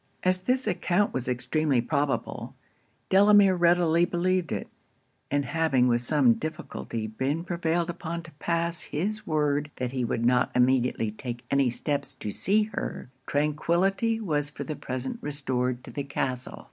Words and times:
As 0.23 0.39
this 0.39 0.65
account 0.65 1.13
was 1.13 1.27
extremely 1.27 1.79
probable, 1.79 2.55
Delamere 3.09 3.53
readily 3.53 4.03
believed 4.03 4.51
it; 4.51 4.67
and 5.29 5.45
having 5.45 5.87
with 5.87 6.01
some 6.01 6.33
difficulty 6.33 7.05
been 7.05 7.43
prevailed 7.43 7.87
upon 7.91 8.23
to 8.23 8.31
pass 8.39 8.81
his 8.81 9.27
word 9.27 9.69
that 9.75 9.91
he 9.91 10.03
would 10.03 10.25
not 10.25 10.49
immediately 10.55 11.11
take 11.11 11.45
any 11.51 11.69
steps 11.69 12.15
to 12.15 12.31
see 12.31 12.63
her, 12.73 13.11
tranquillity 13.27 14.19
was 14.19 14.49
for 14.49 14.63
the 14.63 14.75
present 14.75 15.19
restored 15.21 15.83
to 15.83 15.91
the 15.91 16.03
castle. 16.03 16.59